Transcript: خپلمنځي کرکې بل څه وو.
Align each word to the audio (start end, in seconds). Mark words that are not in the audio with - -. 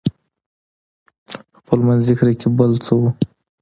خپلمنځي 1.59 2.13
کرکې 2.19 2.47
بل 2.57 2.71
څه 2.85 2.91
وو. 2.99 3.09